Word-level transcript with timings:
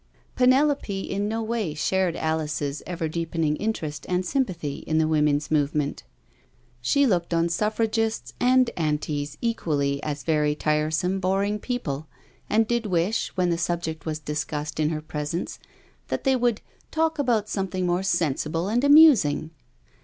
Penelope 0.35 0.99
in 1.01 1.27
no 1.27 1.43
way 1.43 1.75
shared 1.75 2.15
Alice's 2.15 2.81
ever 2.87 3.07
deepening 3.07 3.55
interest 3.57 4.07
and 4.09 4.25
sympathy 4.25 4.77
in 4.87 4.97
the 4.97 5.07
Woman's 5.07 5.51
Move 5.51 5.75
ment. 5.75 6.05
She 6.81 7.05
looked 7.05 7.35
on 7.35 7.49
Suffragists 7.49 8.33
and" 8.39 8.71
Antis" 8.75 9.37
equally 9.51 10.01
as 10.01 10.23
very 10.23 10.55
tiresome, 10.55 11.19
boring 11.19 11.59
people, 11.59 12.07
and 12.49 12.67
did 12.67 12.87
wish, 12.87 13.27
when 13.37 13.51
the 13.51 13.59
subject 13.59 14.07
was 14.07 14.17
discussed 14.17 14.79
in 14.79 14.89
her 14.89 15.01
presence, 15.03 15.59
that 16.07 16.23
they 16.23 16.35
would" 16.35 16.61
talk 16.89 17.19
about 17.19 17.47
something 17.47 17.85
more 17.85 18.01
sensible 18.01 18.69
and 18.69 18.83
amusing." 18.83 19.51